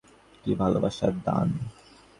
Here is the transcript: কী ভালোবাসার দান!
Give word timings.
কী 0.43 0.51
ভালোবাসার 0.55 1.13
দান! 1.25 1.47